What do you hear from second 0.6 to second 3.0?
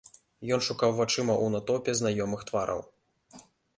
шукаў вачыма ў натоўпе знаёмых твараў.